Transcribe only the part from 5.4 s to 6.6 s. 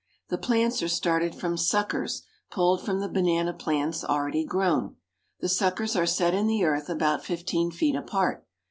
The suckers are set in